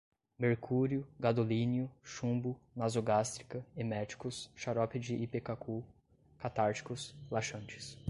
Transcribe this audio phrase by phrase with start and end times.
[0.39, 5.83] mercúrio, gadolínio, chumbo, nasogástrica, eméticos, xarope de Ipecacu,
[6.39, 7.99] catárticos, laxantes